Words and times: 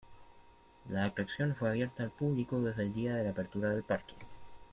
La 0.89 1.05
atracción 1.05 1.53
fue 1.55 1.69
abierta 1.69 2.01
al 2.01 2.09
público 2.09 2.59
desde 2.59 2.81
el 2.81 2.91
día 2.95 3.13
de 3.13 3.23
la 3.23 3.29
apertura 3.29 3.69
del 3.69 3.83
parque. 3.83 4.15